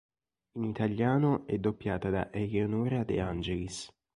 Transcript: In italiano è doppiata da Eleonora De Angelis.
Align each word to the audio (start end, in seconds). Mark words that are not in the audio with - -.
In 0.53 0.63
italiano 0.63 1.45
è 1.45 1.59
doppiata 1.59 2.09
da 2.09 2.33
Eleonora 2.33 3.03
De 3.03 3.19
Angelis. 3.21 3.87